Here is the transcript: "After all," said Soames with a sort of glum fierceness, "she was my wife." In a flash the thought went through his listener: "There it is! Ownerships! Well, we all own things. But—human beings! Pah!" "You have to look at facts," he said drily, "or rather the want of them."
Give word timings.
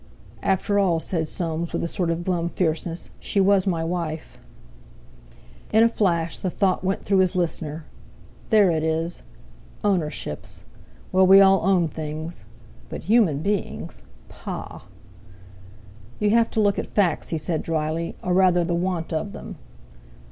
"After 0.41 0.79
all," 0.79 0.99
said 0.99 1.27
Soames 1.27 1.73
with 1.73 1.83
a 1.83 1.87
sort 1.87 2.09
of 2.09 2.23
glum 2.23 2.49
fierceness, 2.49 3.11
"she 3.19 3.39
was 3.39 3.67
my 3.67 3.83
wife." 3.83 4.39
In 5.71 5.83
a 5.83 5.89
flash 5.89 6.39
the 6.39 6.49
thought 6.49 6.83
went 6.83 7.05
through 7.05 7.19
his 7.19 7.35
listener: 7.35 7.85
"There 8.49 8.71
it 8.71 8.81
is! 8.81 9.21
Ownerships! 9.83 10.63
Well, 11.11 11.27
we 11.27 11.39
all 11.39 11.63
own 11.63 11.87
things. 11.87 12.45
But—human 12.89 13.43
beings! 13.43 14.01
Pah!" 14.27 14.79
"You 16.17 16.31
have 16.31 16.49
to 16.49 16.59
look 16.59 16.79
at 16.79 16.87
facts," 16.87 17.29
he 17.29 17.37
said 17.37 17.61
drily, 17.61 18.15
"or 18.23 18.33
rather 18.33 18.65
the 18.65 18.73
want 18.73 19.13
of 19.13 19.33
them." 19.33 19.55